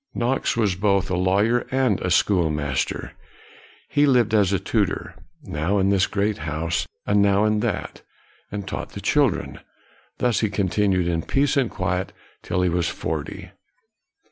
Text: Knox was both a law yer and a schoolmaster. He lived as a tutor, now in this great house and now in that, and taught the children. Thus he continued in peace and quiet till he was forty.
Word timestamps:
Knox 0.15 0.57
was 0.57 0.73
both 0.73 1.11
a 1.11 1.15
law 1.15 1.41
yer 1.41 1.67
and 1.69 2.01
a 2.01 2.09
schoolmaster. 2.09 3.11
He 3.87 4.07
lived 4.07 4.33
as 4.33 4.51
a 4.51 4.57
tutor, 4.57 5.13
now 5.43 5.77
in 5.77 5.89
this 5.91 6.07
great 6.07 6.39
house 6.39 6.87
and 7.05 7.21
now 7.21 7.45
in 7.45 7.59
that, 7.59 8.01
and 8.51 8.67
taught 8.67 8.93
the 8.93 8.99
children. 8.99 9.59
Thus 10.17 10.39
he 10.39 10.49
continued 10.49 11.07
in 11.07 11.21
peace 11.21 11.55
and 11.55 11.69
quiet 11.69 12.13
till 12.41 12.63
he 12.63 12.69
was 12.69 12.89
forty. 12.89 13.51